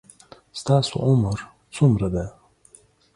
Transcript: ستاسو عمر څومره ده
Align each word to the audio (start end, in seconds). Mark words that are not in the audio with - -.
ستاسو 0.59 0.95
عمر 1.07 1.37
څومره 1.75 2.07
ده 2.13 2.25